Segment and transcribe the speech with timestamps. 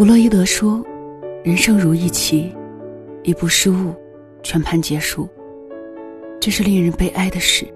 [0.00, 0.82] 弗洛伊德说
[1.44, 2.50] ：“人生如一棋，
[3.22, 3.94] 一步失误，
[4.42, 5.28] 全盘结束。
[6.40, 7.66] 这是令人悲哀的事。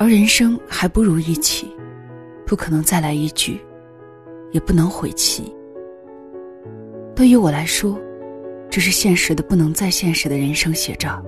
[0.00, 1.68] 而人生还不如一棋，
[2.44, 3.60] 不可能再来一局，
[4.50, 5.54] 也不能悔棋。
[7.14, 7.96] 对于我来说，
[8.68, 11.24] 这是现实的不能再现实的人生写照。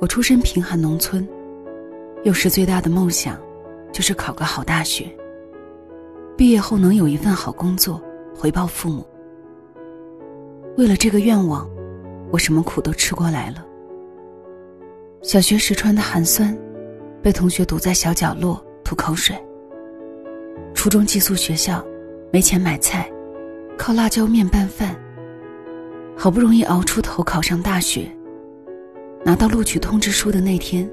[0.00, 1.28] 我出身贫寒农村，
[2.24, 3.38] 幼时最大的梦想，
[3.92, 5.04] 就是考个好大学。”
[6.40, 8.00] 毕业后能有一份好工作，
[8.34, 9.06] 回报父母。
[10.78, 11.68] 为了这个愿望，
[12.30, 13.62] 我什么苦都吃过来了。
[15.20, 16.56] 小学时穿的寒酸，
[17.20, 19.36] 被同学堵在小角落吐口水。
[20.72, 21.84] 初中寄宿学校，
[22.32, 23.06] 没钱买菜，
[23.76, 24.98] 靠辣椒面拌饭。
[26.16, 28.10] 好不容易熬出头考上大学，
[29.22, 30.90] 拿到录取通知书的那天，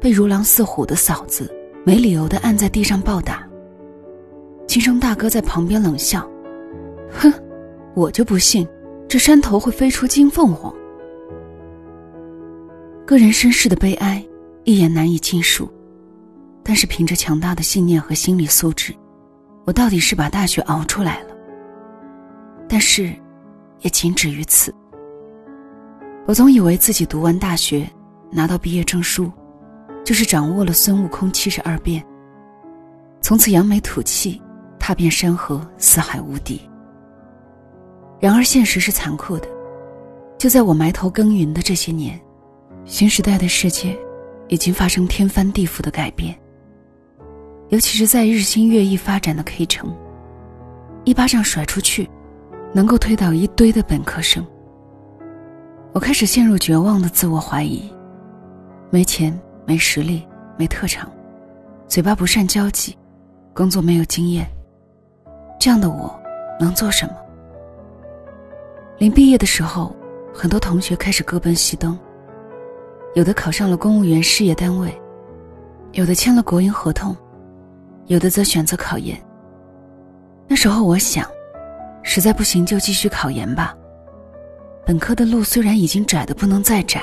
[0.00, 1.48] 被如狼似虎的嫂子
[1.84, 3.48] 没理由的按在地上暴打。
[4.74, 6.28] 亲生大哥在旁边冷笑
[7.08, 7.32] ：“哼，
[7.94, 8.66] 我就不信
[9.06, 10.74] 这山头会飞出金凤凰。”
[13.06, 14.20] 个人身世的悲哀，
[14.64, 15.70] 一言难以尽述。
[16.64, 18.92] 但是凭着强大的信念和心理素质，
[19.64, 21.28] 我到底是把大学熬出来了。
[22.68, 23.14] 但是，
[23.82, 24.74] 也仅止于此。
[26.26, 27.88] 我总以为自己读完大学，
[28.28, 29.30] 拿到毕业证书，
[30.02, 32.04] 就是掌握了孙悟空七十二变，
[33.20, 34.40] 从此扬眉吐气。
[34.86, 36.60] 踏遍山河，四海无敌。
[38.20, 39.48] 然而，现实是残酷的。
[40.36, 42.20] 就在我埋头耕耘的这些年，
[42.84, 43.98] 新时代的世界
[44.46, 46.38] 已经发生天翻地覆的改变。
[47.70, 49.90] 尤其是在日新月异发展的 K 城，
[51.04, 52.06] 一巴掌甩出去，
[52.74, 54.46] 能够推倒一堆的本科生。
[55.94, 57.90] 我开始陷入绝望的自我怀疑：
[58.90, 61.10] 没钱、没实力、没特长，
[61.88, 62.94] 嘴巴不善交际，
[63.54, 64.46] 工作没有经验。
[65.58, 66.14] 这样的我，
[66.60, 67.14] 能做什么？
[68.98, 69.94] 临毕业的时候，
[70.32, 71.98] 很多同学开始各奔西东，
[73.14, 74.92] 有的考上了公务员事业单位，
[75.92, 77.16] 有的签了国营合同，
[78.06, 79.18] 有的则选择考研。
[80.46, 81.26] 那时候我想，
[82.02, 83.74] 实在不行就继续考研吧。
[84.86, 87.02] 本科的路虽然已经窄的不能再窄，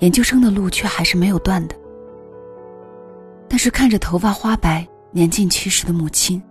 [0.00, 1.74] 研究生的路却还是没有断的。
[3.48, 6.42] 但是看着头发花白、年近七十的母亲。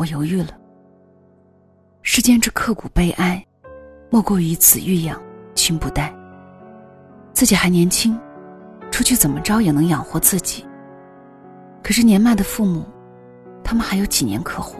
[0.00, 0.56] 我犹豫了。
[2.00, 3.44] 世间之刻骨悲哀，
[4.08, 5.20] 莫过于子欲养，
[5.54, 6.10] 亲不待。
[7.34, 8.18] 自己还年轻，
[8.90, 10.64] 出去怎么着也能养活自己。
[11.82, 12.86] 可是年迈的父母，
[13.62, 14.78] 他们还有几年可活？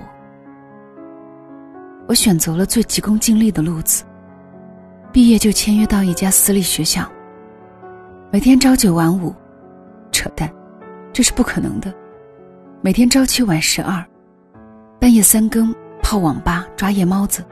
[2.09, 4.05] 我选择了最急功近利的路子，
[5.13, 7.07] 毕业就签约到一家私立学校，
[8.33, 9.35] 每天朝九晚五，
[10.13, 10.51] 扯淡，
[11.13, 11.95] 这是不可能的。
[12.81, 14.03] 每天朝七晚十二。
[15.01, 17.43] 半夜三更泡网吧抓夜猫子，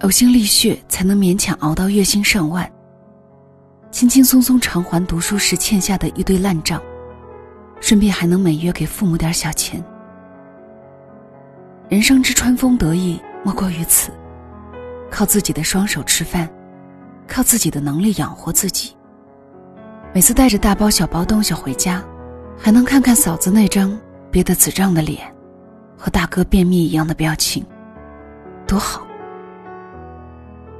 [0.00, 2.70] 呕心沥血才能勉强熬到月薪上万。
[3.90, 6.78] 轻轻松松偿还读书时欠下的一堆烂账，
[7.80, 9.82] 顺便还能每月给父母点小钱。
[11.88, 14.12] 人生之春风得意莫过于此，
[15.10, 16.46] 靠自己的双手吃饭，
[17.26, 18.94] 靠自己的能力养活自己。
[20.12, 22.04] 每次带着大包小包东西回家，
[22.58, 23.98] 还能看看嫂子那张
[24.30, 25.33] 憋得紫胀的脸。
[25.96, 27.64] 和大哥便秘一样的表情，
[28.66, 29.06] 多好。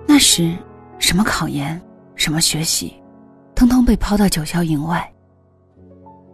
[0.07, 0.57] 那时，
[0.99, 1.81] 什么考研，
[2.15, 2.95] 什么学习，
[3.55, 5.11] 通通被抛到九霄云外。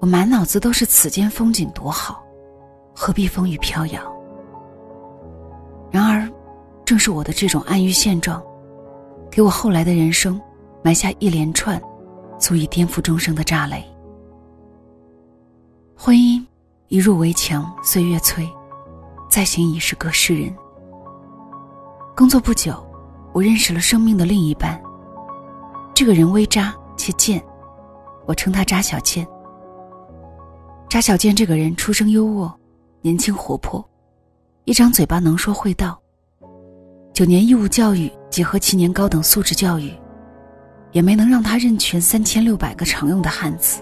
[0.01, 2.23] 我满脑子都是此间风景多好，
[2.95, 4.01] 何必风雨飘摇？
[5.91, 6.29] 然而，
[6.85, 8.43] 正是我的这种安于现状，
[9.31, 10.41] 给我后来的人生
[10.83, 11.81] 埋下一连串
[12.39, 13.85] 足以颠覆终生的炸雷。
[15.95, 16.43] 婚姻
[16.89, 18.49] 一入围墙，岁月催。
[19.31, 20.53] 再行已是隔世人。
[22.17, 22.85] 工作不久，
[23.33, 24.79] 我认识了生命的另一半。
[25.95, 27.41] 这个人微渣且贱，
[28.27, 29.27] 我称他扎小贱。
[30.89, 32.53] 扎小贱这个人出生优渥，
[33.01, 33.89] 年轻活泼，
[34.65, 35.97] 一张嘴巴能说会道。
[37.13, 39.93] 九年义务教育结合七年高等素质教育，
[40.91, 43.81] 也没能让他认全三千六百个常用的汉字。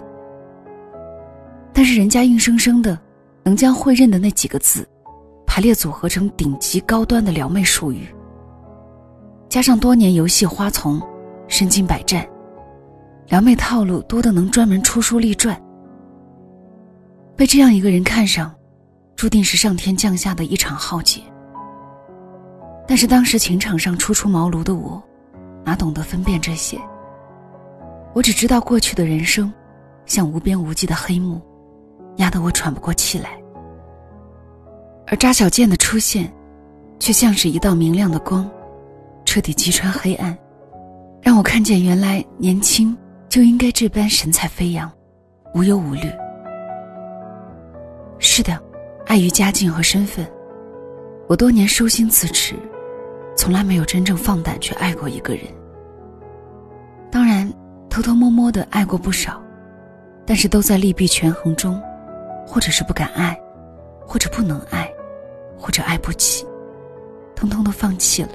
[1.72, 2.98] 但是人家硬生生的
[3.42, 4.86] 能将会认的那几个字。
[5.58, 8.06] 排列组合成顶级高端的撩妹术语，
[9.49, 11.02] 加上多年游戏花丛，
[11.49, 12.25] 身经百战，
[13.26, 15.60] 撩妹套路多得能专门出书立传。
[17.34, 18.55] 被这样一个人看上，
[19.16, 21.20] 注定是上天降下的一场浩劫。
[22.87, 25.02] 但是当时情场上初出茅庐的我，
[25.64, 26.78] 哪懂得分辨这些？
[28.14, 29.52] 我只知道过去的人生，
[30.06, 31.43] 像无边无际的黑幕，
[32.19, 33.31] 压得我喘不过气来。
[35.10, 36.31] 而扎小健的出现，
[36.99, 38.49] 却像是一道明亮的光，
[39.25, 40.37] 彻底击穿黑暗，
[41.22, 42.94] 让我看见原来年轻
[43.26, 44.90] 就应该这般神采飞扬，
[45.55, 46.02] 无忧无虑。
[48.19, 48.60] 是的，
[49.06, 50.26] 碍于家境和身份，
[51.26, 52.54] 我多年收心自持，
[53.34, 55.44] 从来没有真正放胆去爱过一个人。
[57.11, 57.50] 当然，
[57.88, 59.40] 偷偷摸摸的爱过不少，
[60.26, 61.81] 但是都在利弊权衡中，
[62.46, 63.38] 或者是不敢爱，
[64.06, 64.88] 或者不能爱，
[65.58, 66.46] 或者爱不起，
[67.34, 68.31] 通通都放弃了。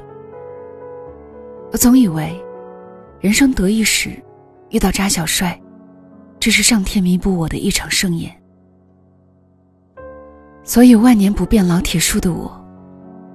[1.72, 2.40] 我总以为，
[3.20, 4.12] 人生得意时，
[4.70, 5.60] 遇到渣小帅，
[6.40, 8.32] 这是上天弥补我的一场盛宴。
[10.64, 12.52] 所以万年不变老铁树的我，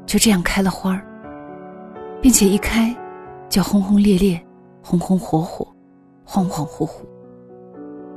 [0.06, 1.05] 就这样开了花儿，
[2.23, 2.94] 并且一开，
[3.49, 4.41] 就轰轰烈烈、
[4.82, 5.67] 红红火火、
[6.26, 7.05] 恍恍惚惚，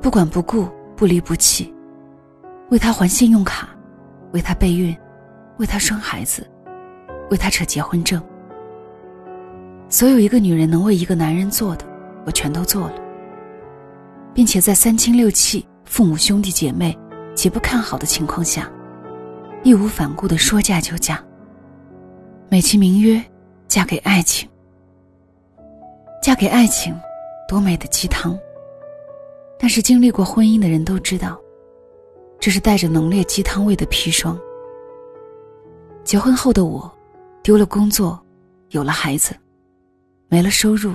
[0.01, 1.73] 不管不顾、不离不弃，
[2.69, 3.69] 为他还信用卡，
[4.31, 4.95] 为他备孕，
[5.57, 6.49] 为他生孩子，
[7.29, 8.21] 为他扯结婚证。
[9.89, 11.85] 所有一个女人能为一个男人做的，
[12.25, 12.95] 我全都做了，
[14.33, 16.97] 并且在三亲六戚、父母兄弟姐妹
[17.35, 18.71] 皆不看好的情况下。
[19.63, 21.23] 义无反顾的说嫁就嫁，
[22.49, 23.21] 美其名曰
[23.67, 24.49] “嫁给爱情”。
[26.23, 26.95] 嫁给爱情，
[27.47, 28.35] 多美的鸡汤！
[29.59, 31.39] 但是经历过婚姻的人都知道，
[32.39, 34.39] 这是带着浓烈鸡汤味的砒霜。
[36.03, 36.91] 结婚后的我，
[37.43, 38.19] 丢了工作，
[38.69, 39.35] 有了孩子，
[40.27, 40.93] 没了收入，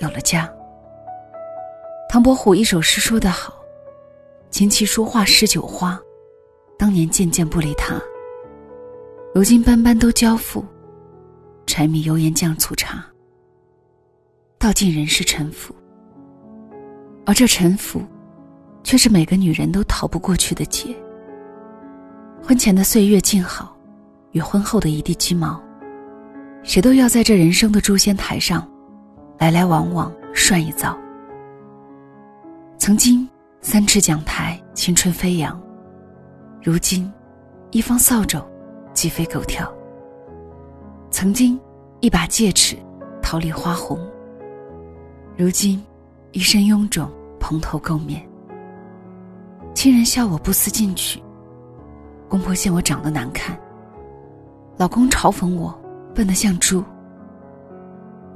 [0.00, 0.50] 有了家。
[2.08, 3.54] 唐伯虎一首诗说得好
[4.50, 6.00] ：“琴棋书画诗酒花。”
[6.78, 8.00] 当年件件不理他，
[9.34, 10.64] 如今般般都交付，
[11.66, 13.04] 柴米油盐酱醋茶，
[14.58, 15.74] 道尽人世沉浮。
[17.26, 18.00] 而这沉浮，
[18.84, 20.96] 却是每个女人都逃不过去的劫。
[22.42, 23.76] 婚前的岁月静好，
[24.32, 25.60] 与婚后的一地鸡毛，
[26.62, 28.68] 谁都要在这人生的诛仙台上，
[29.38, 30.96] 来来往往涮一遭。
[32.76, 33.28] 曾经
[33.60, 35.60] 三尺讲台，青春飞扬。
[36.62, 37.10] 如今，
[37.70, 38.42] 一方扫帚，
[38.92, 39.72] 鸡飞狗跳。
[41.10, 41.58] 曾经，
[42.00, 42.76] 一把戒尺，
[43.22, 43.98] 桃李花红。
[45.36, 45.82] 如今，
[46.32, 47.10] 一身臃肿，
[47.40, 48.22] 蓬头垢面。
[49.74, 51.22] 亲人笑我不思进取，
[52.28, 53.58] 公婆嫌我长得难看，
[54.78, 55.76] 老公嘲讽我
[56.14, 56.84] 笨得像猪。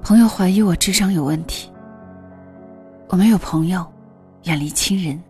[0.02, 1.70] 朋友怀疑我智商有问题。
[3.06, 3.86] 我没有朋友，
[4.44, 5.22] 远离亲人，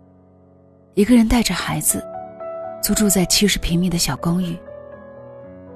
[0.95, 2.03] 一个人带着孩子。
[2.81, 4.57] 租住在七十平米的小公寓，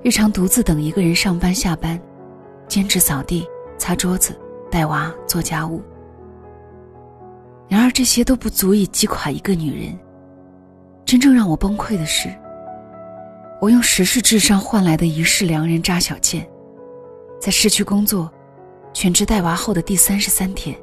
[0.03, 1.97] 日常独自等一个人上班下班，
[2.67, 3.47] 兼职扫地、
[3.77, 4.37] 擦桌子、
[4.71, 5.81] 带娃、做家务。
[7.69, 9.97] 然而这些都不足以击垮一个女人。
[11.05, 12.27] 真正让我崩溃的是，
[13.59, 16.47] 我用十世智商换来的一世良人扎小健，
[17.41, 18.31] 在失去工作、
[18.93, 20.77] 全职带娃后的第三十三天，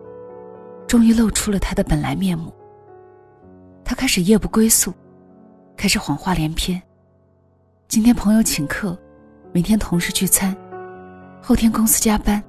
[0.88, 2.52] 终于露出了他的本来面目。
[3.84, 4.92] 他开始夜不归宿。
[5.76, 6.80] 开始谎话连篇。
[7.88, 8.96] 今天朋友请客，
[9.52, 10.56] 明天同事聚餐，
[11.42, 12.42] 后天公司加班，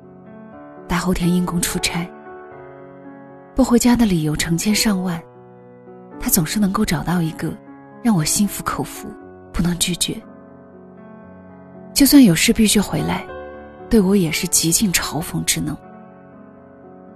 [0.87, 2.07] 大后天因公出差。
[3.55, 5.21] 不回家的理由成千上万，
[6.19, 7.51] 他总是能够找到一个
[8.03, 9.07] 让我心服口服、
[9.55, 10.21] 不能拒绝。
[11.93, 13.25] 就算有事必须回来，
[13.89, 15.75] 对我也是极尽嘲讽之能。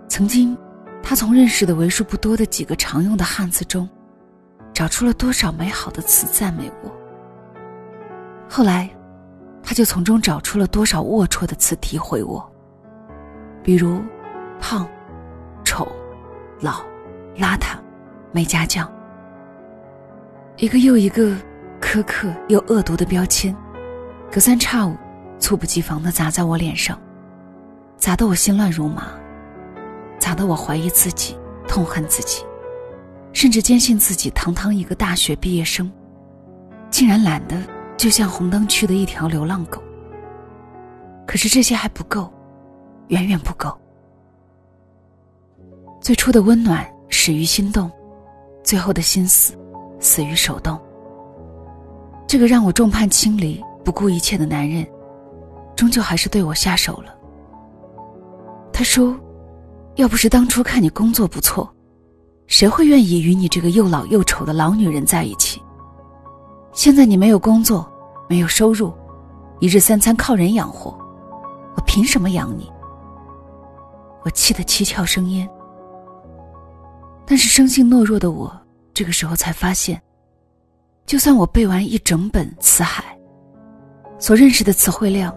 [0.08, 0.58] 曾经，
[1.04, 3.88] 他从认识的为数不多的几个常用的汉字中。
[4.72, 6.90] 找出了多少美好的词赞美我。
[8.48, 8.90] 后来，
[9.62, 12.50] 他就从中找出了多少龌龊的词诋毁我。
[13.62, 14.02] 比如，
[14.58, 14.88] 胖、
[15.66, 15.86] 丑、
[16.62, 16.82] 老、
[17.36, 17.78] 邋遢、
[18.32, 18.90] 没家教，
[20.56, 21.36] 一个又一个
[21.82, 23.56] 苛刻又恶毒的标签，
[24.32, 24.96] 隔三差五、
[25.40, 27.00] 猝不及防的砸在我脸上，
[27.98, 29.08] 砸得我心乱如麻，
[30.20, 31.36] 砸得我怀疑自己，
[31.68, 32.44] 痛恨自己。
[33.32, 35.90] 甚至坚信自己堂堂一个大学毕业生，
[36.90, 37.56] 竟然懒得
[37.96, 39.82] 就像红灯区的一条流浪狗。
[41.28, 42.32] 可是这些还不够，
[43.08, 43.76] 远远不够。
[46.02, 47.90] 最初的温暖始于心动，
[48.64, 49.54] 最后的心死
[50.00, 50.80] 死于手动。
[52.30, 54.88] 这个让我众叛亲离、不顾一切的男人，
[55.76, 57.12] 终究还是对我下手了。
[58.72, 59.20] 他说
[59.98, 61.68] ：“要不是当初看你工作不错。”
[62.46, 65.60] 谁会愿意与你这个又老又丑的老女人在一起？
[66.72, 67.92] 现在你没有工作，
[68.30, 68.94] 没有收入，
[69.60, 70.92] 一日三餐靠人养活，
[71.76, 72.72] 我凭什么养你？
[74.24, 75.50] 我气得七窍生烟。
[77.26, 78.56] 但是生性懦弱的我，
[78.94, 80.00] 这个时候才发现，
[81.10, 83.04] 就算我背完一整本《辞海》，
[84.24, 85.36] 所认识的词汇量，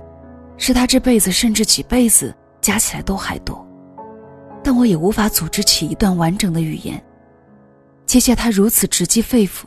[0.59, 3.67] 是他这辈子甚至几辈子加起来都还多，
[4.62, 7.02] 但我也无法组织起一段完整的语言，
[8.05, 9.64] 接下他如此直击肺腑、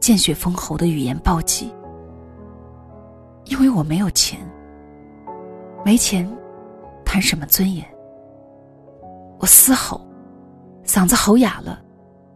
[0.00, 1.72] 见血封喉的语言暴击。
[3.44, 4.40] 因为我没有钱，
[5.84, 6.28] 没钱，
[7.04, 7.86] 谈什么尊严？
[9.38, 10.04] 我嘶吼，
[10.84, 11.80] 嗓子吼哑了，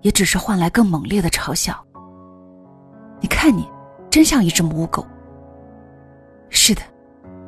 [0.02, 1.84] 也只是换来更猛烈的嘲笑。
[3.22, 3.66] 你看你，
[4.10, 5.06] 真像一只母狗。
[6.50, 6.82] 是的，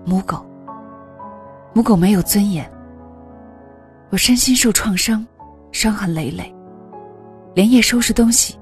[0.06, 0.46] 母狗。
[1.74, 2.64] 母狗没有尊严。
[4.10, 5.26] 我身心受创伤，
[5.72, 6.54] 伤痕累累，
[7.54, 8.56] 连夜收拾东西，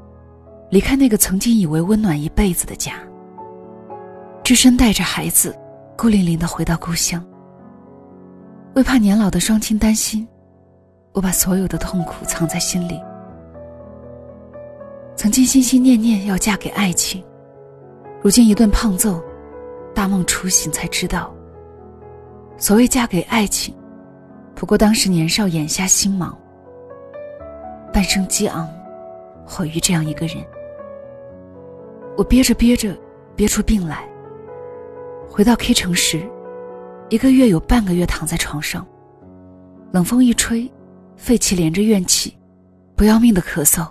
[0.70, 2.94] 离开那个曾经以为温暖一辈子的家。
[4.42, 5.54] 只身带着孩子，
[5.96, 7.22] 孤零零的回到故乡。
[8.74, 10.26] 为怕年老的双亲担心，
[11.12, 12.98] 我把所有的痛苦藏在心里。
[15.22, 17.22] 曾经心心念念要嫁给爱情，
[18.20, 19.22] 如今一顿胖揍，
[19.94, 21.32] 大梦初醒才知道，
[22.58, 23.72] 所谓嫁给爱情，
[24.52, 26.34] 不过当时年少眼瞎心盲，
[27.92, 28.68] 半生激昂，
[29.46, 30.38] 毁于这样一个人。
[32.16, 32.92] 我憋着憋着，
[33.36, 34.04] 憋出病来。
[35.30, 36.28] 回到 K 城时，
[37.10, 38.84] 一个月有半个月躺在床上，
[39.92, 40.68] 冷风一吹，
[41.14, 42.36] 肺气连着怨气，
[42.96, 43.86] 不要命的咳嗽。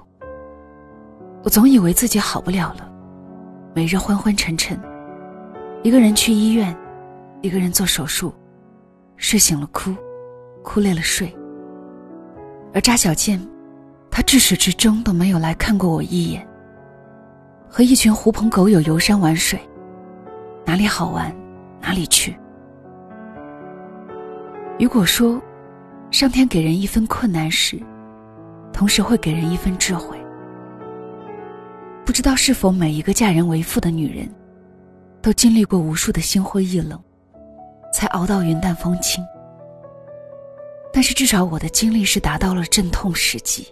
[1.44, 2.88] 我总以为自己好不了了，
[3.74, 4.80] 每日昏昏沉沉，
[5.82, 6.76] 一个人去医院，
[7.42, 8.32] 一个人做手术，
[9.18, 9.92] 睡醒了哭，
[10.64, 11.36] 哭累了睡。
[12.74, 13.42] 而扎小健，
[14.12, 16.48] 他至始至终都没有来看过我一眼，
[17.68, 19.60] 和一群狐朋狗友游山玩水。
[20.64, 21.36] 哪里好玩，
[21.82, 22.38] 哪里去。
[24.80, 25.42] 如果说，
[26.12, 27.82] 上天给人一分困难时，
[28.72, 30.21] 同时会给人一分智慧。
[32.06, 34.30] 不知道是否每一个嫁人为妇的女人，
[35.22, 37.02] 都经历过无数的心灰意冷，
[37.94, 39.24] 才熬到云淡风轻。
[40.92, 43.66] 但是至少我的经历是达到了阵痛时机。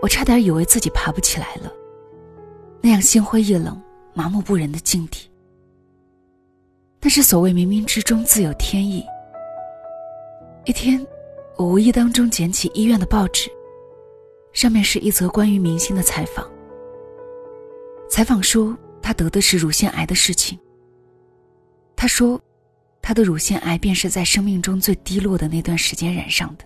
[0.00, 1.72] 我差点以为自己爬不起来了，
[2.80, 3.80] 那样心灰意冷。
[4.14, 5.26] 麻木不仁的境地。
[7.00, 9.02] 但是所谓冥冥之中自有天意。
[10.66, 11.02] 一天，
[11.56, 13.50] 我无意当中捡起医院的报纸，
[14.52, 16.46] 上面是一则关于明星的采访。
[18.12, 20.58] 采访说他得的是乳腺癌的事情。
[21.96, 22.38] 他说，
[23.00, 26.64] 他的乳腺癌便是在生命中最低落的那段时间染上的。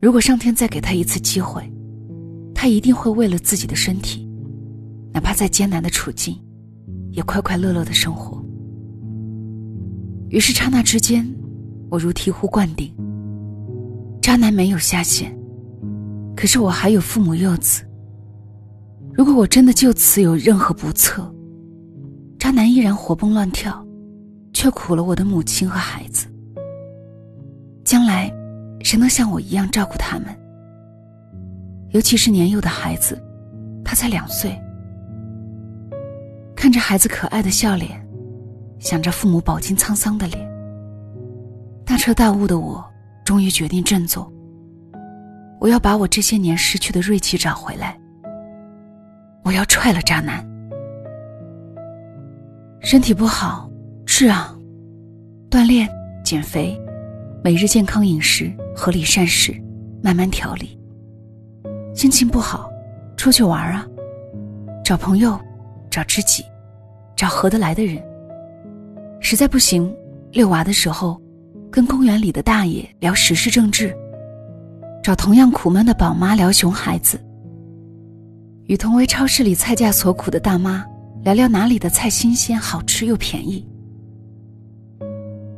[0.00, 1.68] 如果上天再给他一次机会，
[2.54, 4.24] 他一定会为了自己的身体。
[5.12, 6.40] 哪怕再艰难的处境，
[7.10, 8.40] 也快快乐乐的生活。
[10.28, 11.28] 于是刹那之间，
[11.90, 12.94] 我如醍醐灌顶。
[14.22, 15.36] 渣男没有下线，
[16.36, 17.82] 可是我还有父母幼子。
[19.16, 21.34] 如果我真的就此有任何不测，
[22.38, 23.82] 渣男依然活蹦乱跳，
[24.52, 26.26] 却苦了我的母亲和孩子。
[27.82, 28.30] 将来，
[28.82, 30.26] 谁能像我一样照顾他们？
[31.92, 33.18] 尤其是年幼的孩子，
[33.82, 34.54] 他才两岁。
[36.54, 38.06] 看着孩子可爱的笑脸，
[38.78, 40.46] 想着父母饱经沧桑的脸，
[41.86, 42.84] 大彻大悟的我，
[43.24, 44.30] 终于决定振作。
[45.58, 47.98] 我要把我这些年失去的锐气找回来。
[49.46, 50.44] 我要踹了渣男。
[52.80, 53.70] 身体不好，
[54.04, 54.52] 是啊，
[55.48, 55.88] 锻炼、
[56.24, 56.76] 减肥，
[57.44, 59.54] 每日健康饮食、合理膳食，
[60.02, 60.76] 慢慢调理。
[61.94, 62.68] 心情不好，
[63.16, 63.86] 出去玩啊，
[64.84, 65.40] 找朋友，
[65.88, 66.42] 找知己。
[67.14, 68.02] 找合得来的人，
[69.20, 69.94] 实在不行，
[70.32, 71.22] 遛娃的时候，
[71.70, 73.90] 跟公园里的大爷聊时事政治；
[75.04, 77.16] 找同样苦闷的宝妈聊熊孩子；
[78.66, 80.84] 与同为超市里菜价所苦的大妈
[81.22, 83.64] 聊聊哪里的菜新鲜、好吃又便宜。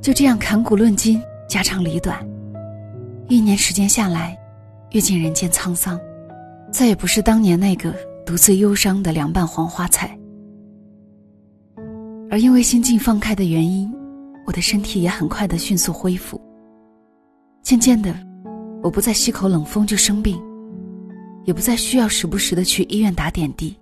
[0.02, 2.18] 就这样砍古论今，家长里短，
[3.28, 4.38] 一年时间下来，
[4.90, 5.98] 阅尽人间沧桑，
[6.70, 7.94] 再也不是当年那个
[8.26, 10.16] 独自忧伤的凉拌黄花菜。
[12.30, 13.90] 而因为心境放开的原因，
[14.46, 16.38] 我的身体也很快的迅速恢复。
[17.62, 18.14] 渐渐的，
[18.82, 20.38] 我不再吸口冷风就生病，
[21.48, 23.74] 也不再需要时不时的去医院打点滴。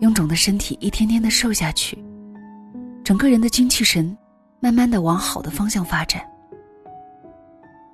[0.00, 1.96] 臃肿的身体一天天的瘦下去，
[3.04, 4.18] 整个人的精气神
[4.58, 6.20] 慢慢的往好的方向发展。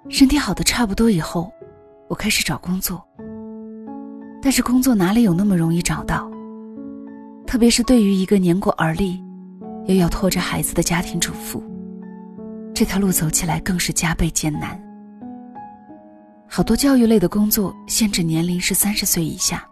[0.09, 1.53] 身体好的差不多以后，
[2.09, 3.07] 我开始找工作。
[4.41, 6.27] 但是工作哪里有那么容易找到？
[7.47, 9.23] 特别是对于一个年过而立，
[9.85, 11.63] 又要拖着孩子的家庭主妇，
[12.75, 14.88] 这条路走起来更是加倍艰难。
[16.51, 19.69] 好多教育类的工作限制年龄是三十岁以下，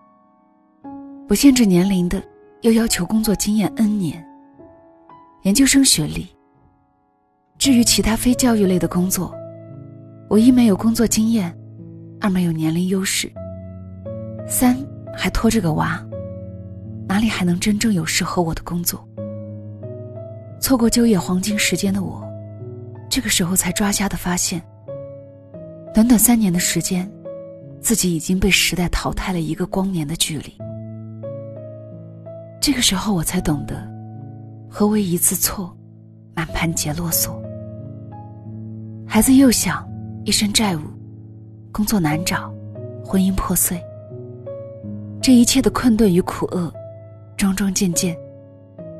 [1.27, 2.23] 不限制年龄的
[2.61, 4.25] 又要求工作经验 N 年，
[5.43, 6.29] 研究生学历。
[7.59, 9.35] 至于其他非教育类的工作，
[10.29, 11.53] 我一没有工作经验，
[12.21, 13.33] 二没有年龄优势，
[14.47, 14.77] 三
[15.17, 15.99] 还拖着个娃，
[17.09, 19.03] 哪里还能真正有适合我的工作？
[20.61, 22.23] 错过就业黄金时间的我，
[23.09, 24.63] 这个时候才抓瞎的发现，
[25.97, 27.11] 短短三年的时间，
[27.81, 30.53] 自己已经被时代淘汰了一个光年的距离。
[32.61, 33.83] 这个时候我才懂得，
[34.69, 35.75] 何为一次错，
[36.35, 37.43] 满盘皆落索。
[39.07, 39.89] 孩子幼小，
[40.27, 40.81] 一身债务，
[41.73, 42.53] 工作难找，
[43.03, 43.83] 婚姻破碎。
[45.23, 46.71] 这一切的困顿与苦厄，
[47.39, 48.15] 桩桩件件，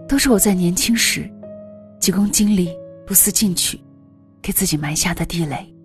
[0.09, 1.31] 都是我在年轻时
[2.01, 2.75] 急功近利、
[3.07, 3.79] 不思进取，
[4.41, 5.76] 给自己埋下的地雷。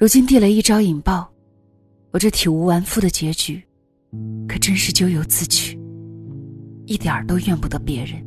[0.00, 1.28] 如今地雷一招引爆，
[2.12, 3.60] 我这体无完肤的结局，
[4.46, 5.76] 可真是咎由自取，
[6.86, 8.24] 一点儿都怨不得别人。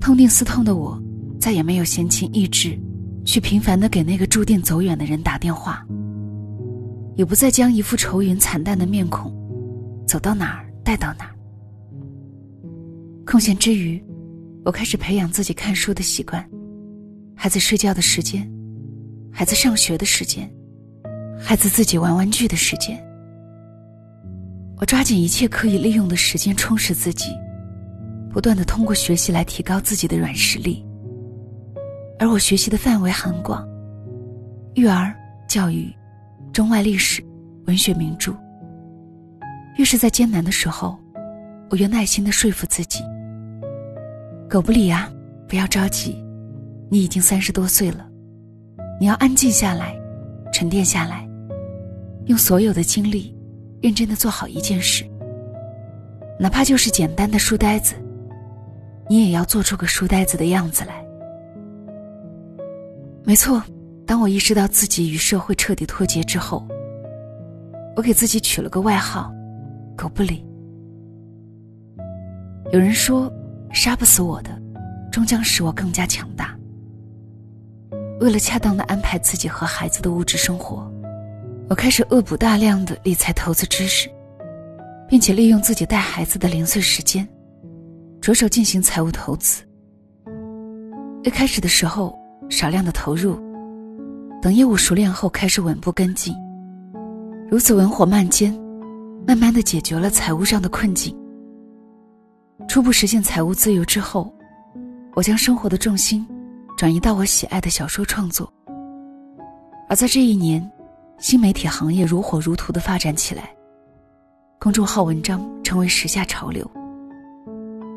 [0.00, 1.00] 痛定思痛的我。
[1.38, 2.76] 再也没有闲情逸致，
[3.24, 5.86] 去频繁的给那个注定走远的人打电话，
[7.14, 9.30] 也不再将一副愁云惨淡的面孔，
[10.08, 11.36] 走到哪儿带到哪儿。
[13.24, 14.02] 空闲之余，
[14.64, 16.44] 我开始培养自己看书的习惯，
[17.36, 18.50] 孩子睡觉的时间，
[19.38, 20.50] 孩子上学的时间，
[21.38, 22.98] 孩子自己玩玩具的时间，
[24.78, 27.26] 我抓紧一切可以利用的时间充实自己，
[28.30, 30.82] 不断的通过学习来提高自己的软实力。
[32.18, 33.62] 而我学习的范围很广，
[34.72, 35.14] 育儿、
[35.46, 35.94] 教育、
[36.50, 37.22] 中外历史、
[37.66, 38.34] 文学名著。
[39.76, 40.98] 越是在艰难的时候，
[41.68, 43.00] 我越耐心的说服自己
[44.48, 45.12] ：“狗不理啊，
[45.46, 46.24] 不要着急，
[46.90, 48.05] 你已经三十多岁了，
[48.98, 49.94] 你要安静下来，
[50.52, 51.28] 沉淀下来，
[52.26, 53.36] 用所有的精力，
[53.82, 55.04] 认真的做好一件事。
[56.38, 57.94] 哪怕就是简单的书呆子，
[59.08, 61.04] 你也要做出个书呆子的样子来。”
[63.22, 63.62] 没错，
[64.06, 66.66] 当我意识到自己与社会彻底脱节之后，
[67.96, 69.32] 我给自己取了个外号
[69.96, 70.42] “狗不理”。
[72.72, 73.32] 有人说，
[73.72, 74.50] 杀不死我的，
[75.12, 76.56] 终将使我更加强大。
[78.20, 80.90] 为了恰当的安排自己和孩子的物质生活，
[81.68, 84.10] 我开始恶补大量的理财投资知识，
[85.08, 87.28] 并且利用自己带孩子的零碎时间，
[88.20, 89.62] 着手进行财务投资。
[91.22, 92.16] 一开始的时候。
[92.48, 93.36] 少量的投入，
[94.40, 96.32] 等业务熟练后开始稳步跟进。
[97.50, 98.56] 如此文火慢煎，
[99.26, 101.12] 慢慢的解决了财务上的困境。
[102.68, 104.32] 初步实现财务自由之后，
[105.16, 106.24] 我将生活的重心
[106.76, 108.52] 转移到我喜爱的小说创作。
[109.88, 110.70] 而在这一年，
[111.18, 113.50] 新媒体行业如火如荼的发展起来，
[114.58, 116.70] 公众号文章成为时下潮流。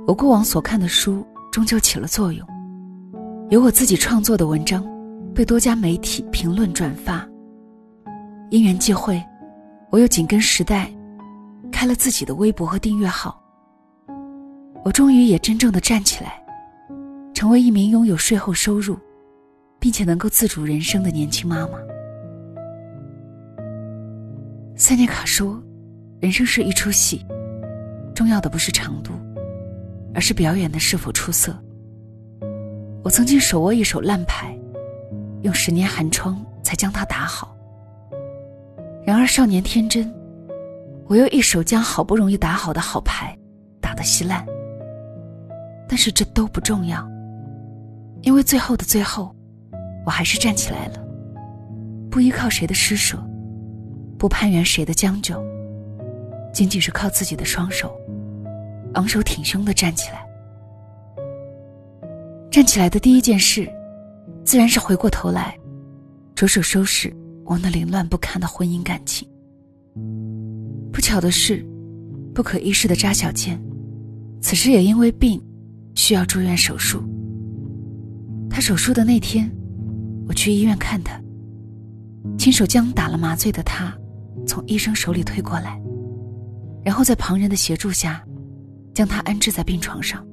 [0.08, 2.48] 我过往所看的书终究起了作用。
[3.50, 4.86] 有我自己创作的文章，
[5.36, 7.28] 被多家媒体评论转发。
[8.52, 9.22] 因缘际会，
[9.90, 10.90] 我又紧跟时代，
[11.72, 13.40] 开了自己的微博和订阅号。
[14.86, 16.39] 我终于也真正的站起来，
[17.34, 18.98] 成为一名拥有税后收入，
[19.80, 21.80] 并且能够自主人生的年轻妈妈。
[24.76, 25.62] 塞涅卡说
[26.20, 27.26] ：“人生是一出戏，
[28.14, 29.14] 重要的不是长度，
[30.14, 31.56] 而是表演的是否出色。”
[33.04, 34.54] 我曾经手握一手烂牌，
[35.42, 37.56] 用十年寒窗才将它打好。
[39.06, 40.14] 然而少年天真，
[41.08, 43.36] 我又一手将好不容易打好的好牌
[43.80, 44.46] 打得稀烂。
[45.88, 47.10] 但是这都不重要，
[48.22, 49.34] 因为最后的最后，
[50.06, 51.00] 我还是站起来了，
[52.12, 53.18] 不依靠谁的施舍，
[54.18, 55.42] 不攀援谁的将就，
[56.54, 57.92] 仅仅是靠自己的双手，
[58.94, 60.26] 昂首挺胸的站起来。
[62.52, 63.70] 站起来的第一件事，
[64.44, 65.58] 自然是回过头来，
[66.36, 69.28] 着手收拾我那凌乱不堪的婚姻感情。
[70.92, 71.66] 不巧的是，
[72.34, 73.62] 不可一世的扎小健，
[74.42, 75.42] 此时也因为病，
[75.96, 77.02] 需要住院手术。
[78.60, 79.50] 手术的那天，
[80.28, 81.20] 我去医院看他，
[82.38, 83.96] 亲手将打了麻醉的他，
[84.46, 85.82] 从医生手里推过来，
[86.84, 88.24] 然后在旁人的协助下，
[88.94, 90.26] 将他安置在病床上。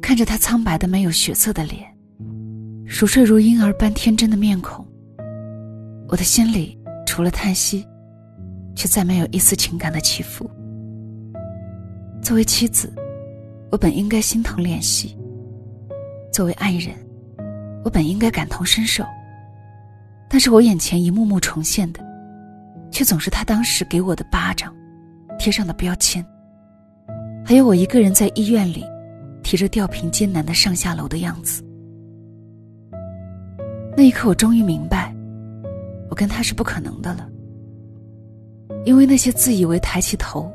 [0.00, 1.84] 看着他苍白的没有血色的脸，
[2.86, 4.86] 熟睡如婴儿般天真的面孔，
[6.08, 7.86] 我的心里除了叹息，
[8.74, 10.50] 却再没有一丝情感的起伏。
[12.22, 12.92] 作为妻子，
[13.70, 15.14] 我本应该心疼怜惜；
[16.38, 16.94] 作为爱人，
[17.84, 19.04] 我本应该感同身受。
[20.30, 22.00] 但是我眼前一幕幕重现的，
[22.92, 24.72] 却总是他当时给我的巴掌，
[25.36, 26.24] 贴上的标签。
[27.44, 28.84] 还有我一个人在医院里，
[29.42, 31.60] 提着吊瓶艰难的上下楼的样子。
[33.96, 35.12] 那一刻，我终于明白，
[36.08, 37.28] 我跟他是不可能的了。
[38.84, 40.48] 因为那些自以为抬起头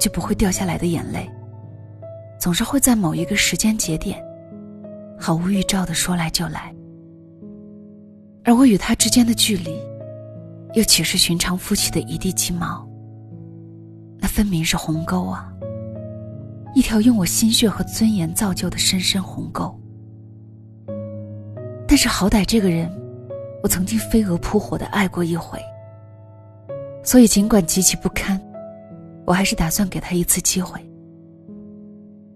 [0.00, 1.30] 就不会掉下来的眼泪，
[2.40, 4.18] 总是会在某一个时间节点，
[5.20, 6.74] 毫无预兆的说来就来。
[8.42, 9.78] 而我与他之间的距离，
[10.72, 12.88] 又岂是寻常夫妻的一地鸡毛？
[14.18, 15.52] 那分明是鸿沟啊！
[16.74, 19.78] 一条用我心血和尊严造就的深深鸿沟。
[21.86, 22.90] 但是好歹这个人，
[23.62, 25.58] 我曾经飞蛾扑火的爱过一回。
[27.02, 28.40] 所以尽管极其不堪，
[29.26, 30.80] 我还是打算给他一次机会。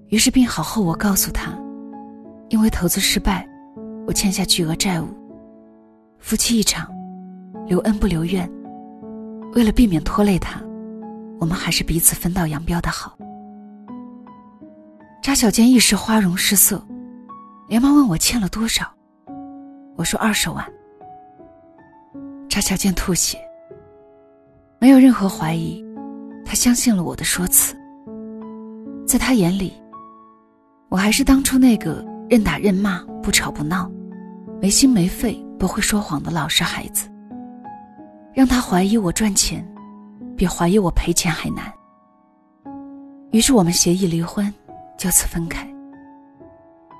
[0.08, 1.56] 于是病好后，我告诉他，
[2.54, 3.44] 因为投资失败，
[4.06, 5.08] 我欠下巨额债务。
[6.20, 6.88] 夫妻一场，
[7.66, 8.48] 留恩不留怨。
[9.54, 10.60] 为了避免拖累他，
[11.40, 13.18] 我们还是彼此分道扬镳的好。
[15.20, 16.80] 扎小健一时花容失色，
[17.66, 18.86] 连忙问我欠了多少。
[19.96, 20.64] 我说二十万。
[22.48, 23.36] 扎小健吐血，
[24.78, 25.84] 没有任何怀疑，
[26.46, 27.74] 他相信了我的说辞。
[29.08, 29.72] 在他眼里，
[30.88, 33.90] 我还是当初那个任打任骂、不吵不闹、
[34.60, 35.42] 没心没肺。
[35.56, 37.08] 不会说谎的老实孩子，
[38.34, 39.66] 让他怀疑我赚钱，
[40.36, 41.72] 比怀疑我赔钱还难。
[43.30, 44.52] 于是我们协议离婚，
[44.98, 45.66] 就此分开。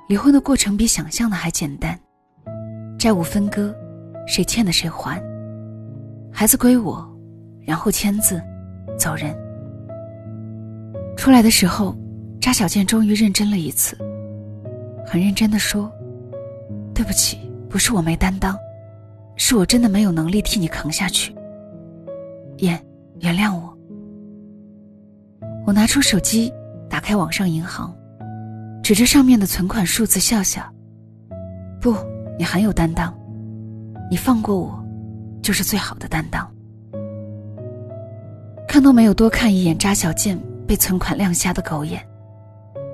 [0.07, 1.99] 离婚的过程比想象的还简单，
[2.97, 3.75] 债务分割，
[4.25, 5.21] 谁欠的谁还，
[6.31, 7.07] 孩子归我，
[7.61, 8.41] 然后签字，
[8.97, 9.35] 走人。
[11.15, 11.95] 出来的时候，
[12.41, 13.95] 扎小健终于认真了一次，
[15.05, 15.91] 很认真的说
[16.93, 18.57] ：“对不起。”不是我没担当，
[19.35, 21.35] 是我真的没有能力替你扛下去。
[22.59, 22.81] 燕，
[23.19, 23.77] 原谅我。
[25.65, 26.53] 我拿出手机，
[26.89, 27.93] 打开网上银行，
[28.81, 30.63] 指着上面的存款数字笑笑。
[31.81, 31.93] 不，
[32.39, 33.13] 你很有担当，
[34.09, 34.81] 你放过我，
[35.41, 36.49] 就是最好的担当。
[38.69, 42.01] 看都没有多看一眼扎小健被存款亮瞎的狗眼，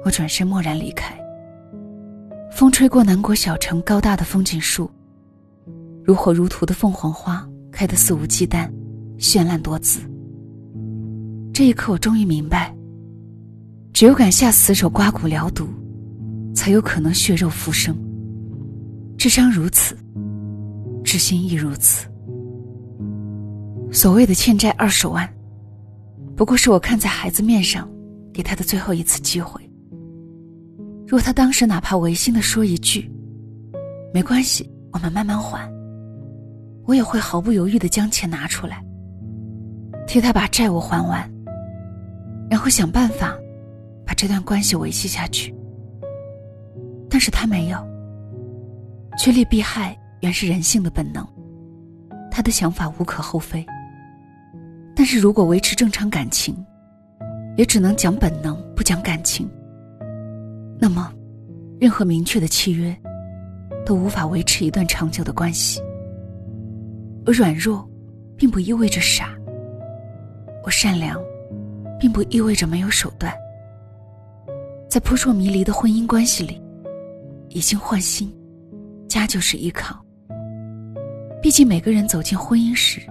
[0.03, 1.13] 我转身默然离开。
[2.51, 4.89] 风吹过南国小城高大的风景树，
[6.03, 8.69] 如火如荼的凤凰花开得肆无忌惮，
[9.17, 9.99] 绚烂多姿。
[11.53, 12.75] 这一刻，我终于明白，
[13.93, 15.65] 只有敢下死手刮骨疗毒，
[16.53, 17.95] 才有可能血肉复生。
[19.17, 19.97] 智商如此，
[21.03, 22.07] 智心亦如此。
[23.91, 25.27] 所谓的欠债二十万，
[26.35, 27.89] 不过是我看在孩子面上，
[28.33, 29.60] 给他的最后一次机会。
[31.11, 33.11] 若他当时哪怕违心的说一句
[34.15, 35.69] ：“没关系，我们慢慢还。”
[36.87, 38.81] 我也会毫不犹豫的将钱拿出来，
[40.07, 41.29] 替他把债务还完，
[42.49, 43.35] 然后想办法
[44.05, 45.53] 把这段关系维系下去。
[47.09, 47.77] 但是他没有，
[49.17, 51.27] 趋利避害原是人性的本能，
[52.31, 53.65] 他的想法无可厚非。
[54.95, 56.55] 但是如果维持正常感情，
[57.57, 59.45] 也只能讲本能，不讲感情。
[60.83, 61.13] 那么，
[61.79, 62.91] 任何明确的契约，
[63.85, 65.79] 都无法维持一段长久的关系。
[67.23, 67.87] 我软弱，
[68.35, 69.25] 并不意味着傻；
[70.63, 71.21] 我善良，
[71.99, 73.31] 并不意味着没有手段。
[74.89, 76.59] 在扑朔迷离的婚姻关系里，
[77.49, 78.33] 以心换心，
[79.07, 80.03] 家就是依靠。
[81.43, 83.01] 毕竟每个人走进婚姻时，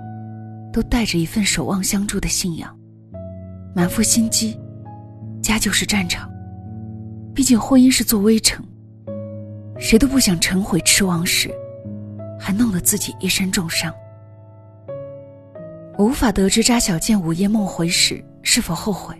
[0.73, 2.77] 都带着一份守望相助的信仰，
[3.77, 4.59] 满腹心机，
[5.41, 6.30] 家就是战场。
[7.35, 8.65] 毕竟婚姻是座危城，
[9.79, 11.51] 谁都不想成毁吃王时，
[12.39, 13.93] 还弄得自己一身重伤。
[15.97, 19.15] 我无法得知扎小健午夜梦回时是否后悔，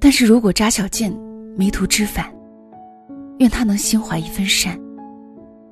[0.00, 1.12] 但是如果扎小健
[1.56, 2.32] 迷途知返，
[3.38, 4.78] 愿他能心怀一份善，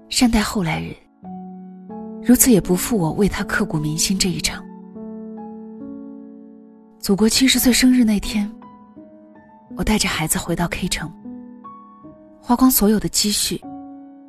[0.09, 0.95] 善待后来人，
[2.23, 4.65] 如此也不负我为他刻骨铭心这一场。
[7.01, 8.51] 祖国七十岁生日那天。
[9.77, 11.11] 我带着孩子回到 K 城，
[12.41, 13.61] 花光所有的积蓄，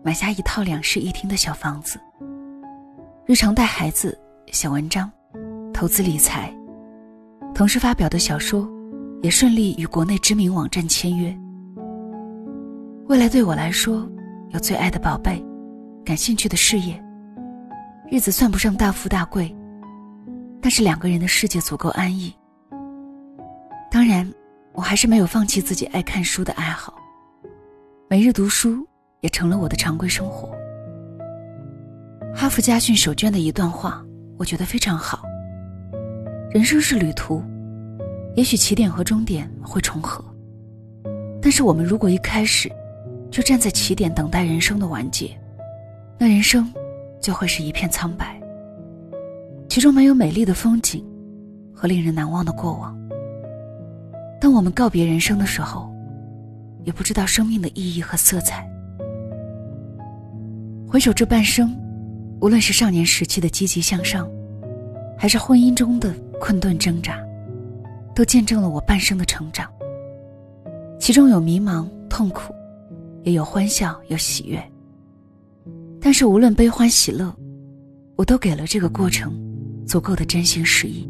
[0.03, 1.99] 买下一套两室一厅的小房子。
[3.25, 5.11] 日常带孩子写文章、
[5.73, 6.53] 投资理财，
[7.53, 8.69] 同时发表的小说
[9.21, 11.35] 也顺利与国内知名网站签约。
[13.07, 14.07] 未来对我来说，
[14.51, 15.43] 有最爱的宝贝，
[16.05, 17.01] 感兴趣的事业。
[18.09, 19.53] 日子算不上大富大贵，
[20.61, 22.33] 但是两个人的世界足够安逸。
[23.89, 24.31] 当然。
[24.73, 26.93] 我还是没有放弃自己爱看书的爱好，
[28.09, 28.87] 每日读书
[29.19, 30.49] 也成了我的常规生活。
[32.33, 34.01] 哈佛家训手卷的一段话，
[34.37, 35.23] 我觉得非常好。
[36.51, 37.43] 人生是旅途，
[38.35, 40.23] 也许起点和终点会重合，
[41.41, 42.71] 但是我们如果一开始
[43.29, 45.37] 就站在起点等待人生的完结，
[46.17, 46.73] 那人生
[47.19, 48.41] 就会是一片苍白，
[49.67, 51.05] 其中没有美丽的风景
[51.73, 52.97] 和令人难忘的过往。
[54.41, 55.93] 当我们告别人生的时候，
[56.83, 58.67] 也不知道生命的意义和色彩。
[60.87, 61.77] 回首这半生，
[62.41, 64.27] 无论是少年时期的积极向上，
[65.15, 67.19] 还是婚姻中的困顿挣扎，
[68.15, 69.71] 都见证了我半生的成长。
[70.99, 72.51] 其中有迷茫、痛苦，
[73.21, 74.59] 也有欢笑、有喜悦。
[76.01, 77.31] 但是无论悲欢喜乐，
[78.15, 79.39] 我都给了这个过程
[79.85, 81.07] 足够的真心实意。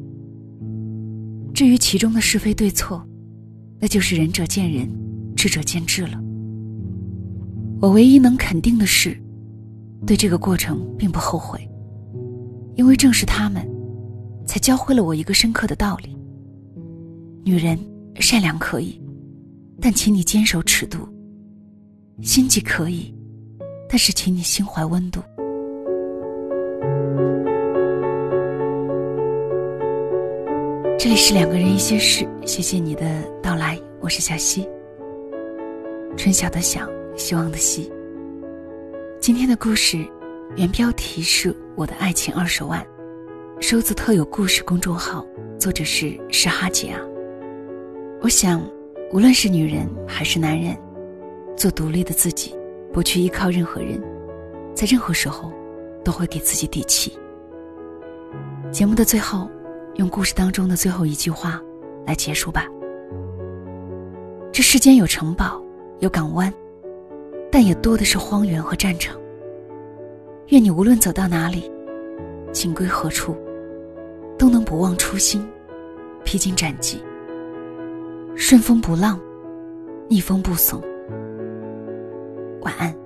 [1.53, 3.01] 至于其中的是非对错，
[3.81, 4.87] 那就是仁者见仁，
[5.35, 6.21] 智者见智了。
[7.81, 9.19] 我唯一能肯定的是，
[10.05, 11.67] 对这个过程并不后悔，
[12.75, 13.67] 因为正是他们，
[14.45, 16.15] 才教会了我一个深刻的道理：
[17.43, 17.75] 女人
[18.19, 19.01] 善良可以，
[19.81, 20.99] 但请你坚守尺度；
[22.21, 23.11] 心计可以，
[23.89, 25.23] 但是请你心怀温度。
[31.03, 34.69] 这里是两个人一些事，谢谢你的到来，我是小溪。
[36.15, 37.91] 春晓的晓，希望的希。
[39.19, 40.05] 今天的故事
[40.55, 42.85] 原标题是我的爱情二十万，
[43.59, 45.25] 收自特有故事公众号，
[45.57, 47.01] 作者是是哈姐啊。
[48.21, 48.61] 我想，
[49.11, 50.77] 无论是女人还是男人，
[51.57, 52.55] 做独立的自己，
[52.93, 53.99] 不去依靠任何人，
[54.75, 55.51] 在任何时候，
[56.05, 57.17] 都会给自己底气。
[58.71, 59.49] 节目的最后。
[60.01, 61.61] 用故事当中的最后一句话
[62.07, 62.65] 来结束吧。
[64.51, 65.61] 这世间有城堡，
[65.99, 66.51] 有港湾，
[67.51, 69.15] 但也多的是荒原和战场。
[70.47, 71.71] 愿你无论走到哪里，
[72.51, 73.37] 情归何处，
[74.39, 75.47] 都能不忘初心，
[76.23, 76.99] 披荆斩棘，
[78.35, 79.19] 顺风不浪，
[80.09, 80.81] 逆风不怂。
[82.61, 83.00] 晚安。